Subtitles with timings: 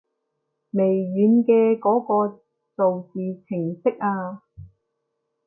[0.71, 2.01] 微軟嘅嗰
[2.33, 2.41] 個
[2.75, 4.41] 造字程式啊